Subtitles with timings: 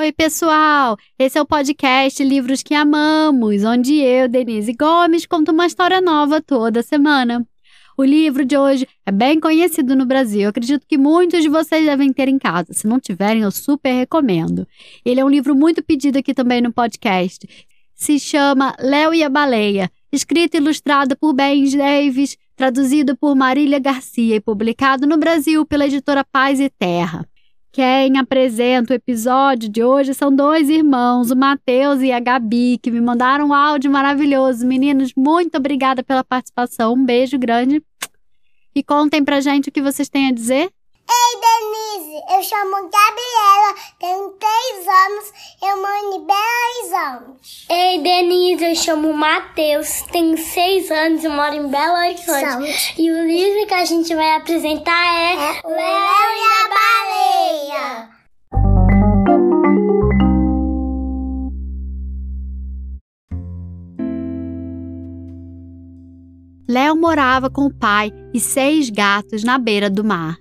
[0.00, 0.96] Oi, pessoal!
[1.18, 6.40] Esse é o podcast Livros que Amamos, onde eu, Denise Gomes, conto uma história nova
[6.40, 7.46] toda semana.
[7.98, 10.40] O livro de hoje é bem conhecido no Brasil.
[10.40, 12.72] Eu acredito que muitos de vocês devem ter em casa.
[12.72, 14.66] Se não tiverem, eu super recomendo.
[15.04, 17.46] Ele é um livro muito pedido aqui também no podcast.
[17.94, 23.78] Se chama Léo e a Baleia, escrito e ilustrado por Ben Davis, traduzido por Marília
[23.78, 27.29] Garcia e publicado no Brasil pela editora Paz e Terra.
[27.72, 32.90] Quem apresenta o episódio de hoje são dois irmãos, o Matheus e a Gabi, que
[32.90, 34.66] me mandaram um áudio maravilhoso.
[34.66, 36.94] Meninos, muito obrigada pela participação.
[36.94, 37.80] Um beijo grande.
[38.74, 40.68] E contem pra gente o que vocês têm a dizer.
[41.12, 47.66] Ei, Denise, eu chamo Gabriela, tenho três anos, eu moro em Belo Horizonte.
[47.68, 52.94] Ei, Denise, eu chamo Matheus, tenho seis anos e moro em Belo Horizonte.
[52.96, 56.59] E o livro que a gente vai apresentar é, é Léo
[66.70, 70.38] Léo morava com o pai e seis gatos na beira do mar.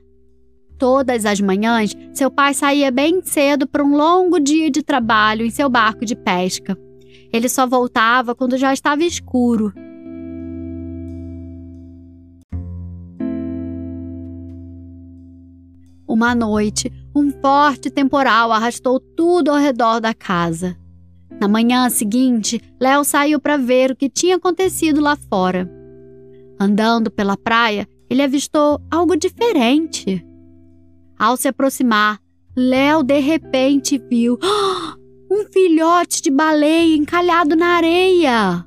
[0.77, 5.49] Todas as manhãs, seu pai saía bem cedo para um longo dia de trabalho em
[5.49, 6.77] seu barco de pesca.
[7.33, 9.73] Ele só voltava quando já estava escuro.
[16.07, 20.77] Uma noite, um forte temporal arrastou tudo ao redor da casa.
[21.41, 25.78] Na manhã seguinte, Léo saiu para ver o que tinha acontecido lá fora.
[26.59, 30.25] Andando pela praia, ele avistou algo diferente.
[31.17, 32.19] Ao se aproximar,
[32.55, 34.37] Léo de repente viu
[35.31, 38.65] um filhote de baleia encalhado na areia.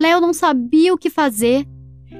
[0.00, 1.66] Léo não sabia o que fazer.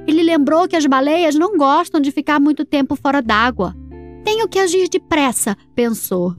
[0.07, 3.77] Ele lembrou que as baleias não gostam de ficar muito tempo fora d'água.
[4.25, 6.35] Tenho que agir depressa, pensou.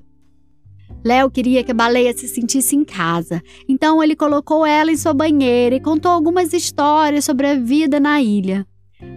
[1.04, 5.14] Léo queria que a baleia se sentisse em casa, então ele colocou ela em sua
[5.14, 8.68] banheira e contou algumas histórias sobre a vida na ilha.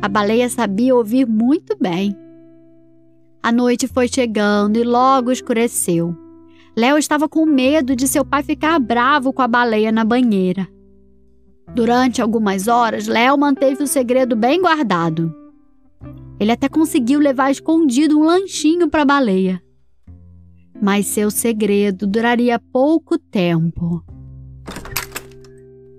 [0.00, 2.16] A baleia sabia ouvir muito bem.
[3.42, 6.16] A noite foi chegando e logo escureceu.
[6.76, 10.68] Léo estava com medo de seu pai ficar bravo com a baleia na banheira.
[11.74, 15.34] Durante algumas horas, Léo manteve o segredo bem guardado.
[16.38, 19.62] Ele até conseguiu levar escondido um lanchinho para a baleia
[20.82, 24.04] mas seu segredo duraria pouco tempo.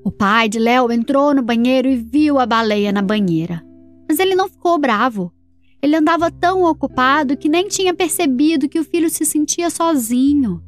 [0.03, 3.63] O pai de Léo entrou no banheiro e viu a baleia na banheira.
[4.09, 5.31] Mas ele não ficou bravo.
[5.81, 10.61] Ele andava tão ocupado que nem tinha percebido que o filho se sentia sozinho.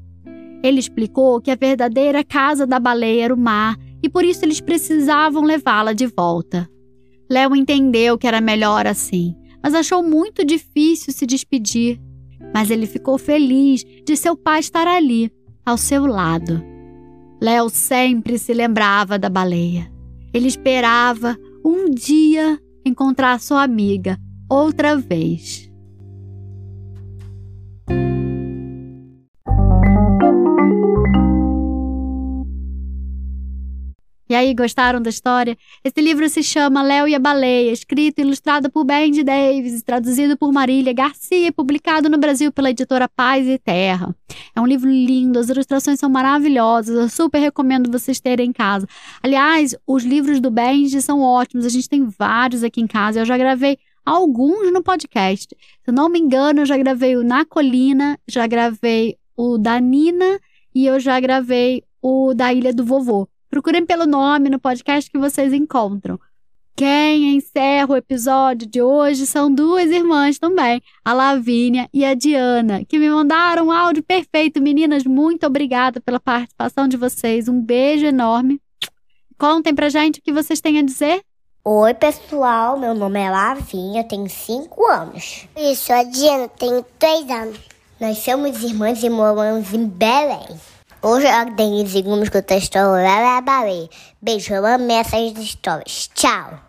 [0.64, 4.62] Ele explicou que a verdadeira casa da baleia era o mar e por isso eles
[4.62, 6.70] precisavam levá-la de volta.
[7.30, 12.00] Léo entendeu que era melhor assim, mas achou muito difícil se despedir
[12.55, 15.29] mas ele ficou feliz de seu pai estar ali,
[15.66, 16.63] ao seu lado.
[17.41, 19.91] Léo sempre se lembrava da baleia.
[20.33, 24.17] Ele esperava um dia encontrar sua amiga
[24.49, 25.69] outra vez.
[34.28, 35.56] E aí, gostaram da história?
[35.84, 40.36] Esse livro se chama Léo e a Baleia, escrito e ilustrado por Bendy Davis, traduzido
[40.36, 44.16] por Marília Garcia, publicado no Brasil pela editora Paz e Terra.
[44.56, 48.88] É um livro lindo, as ilustrações são maravilhosas, eu super recomendo vocês terem em casa.
[49.22, 53.25] Aliás, os livros do Bendy são ótimos, a gente tem vários aqui em casa, eu
[53.25, 55.56] já gravei alguns no podcast.
[55.84, 60.40] Se não me engano, eu já gravei o Na Colina, já gravei o da Nina
[60.74, 63.30] e eu já gravei o da Ilha do Vovô.
[63.55, 66.19] Procurem pelo nome no podcast que vocês encontram.
[66.75, 72.83] Quem encerra o episódio de hoje são duas irmãs também, a Lavínia e a Diana,
[72.83, 74.61] que me mandaram um áudio perfeito.
[74.61, 77.47] Meninas, muito obrigada pela participação de vocês.
[77.47, 78.59] Um beijo enorme.
[79.38, 81.22] Contem pra gente o que vocês têm a dizer.
[81.63, 82.77] Oi, pessoal.
[82.77, 85.47] Meu nome é Lavínia, tenho 5 anos.
[85.55, 87.59] Isso, a Diana tem 3 anos.
[88.01, 90.74] Nós somos irmãs e moramos em Belém.
[91.07, 93.87] Hoje a Denise vamos contar a história da baleia.
[94.19, 96.09] Beijo, eu amo essas histórias.
[96.16, 96.59] Tchau.